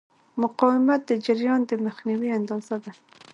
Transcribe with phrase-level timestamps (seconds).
[0.41, 2.91] مقاومت د جریان د مخنیوي اندازه ده.